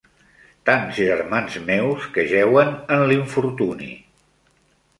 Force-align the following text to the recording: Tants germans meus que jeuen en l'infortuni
Tants 0.69 0.93
germans 0.99 1.59
meus 1.67 2.09
que 2.17 2.25
jeuen 2.33 2.73
en 2.97 3.07
l'infortuni 3.13 3.95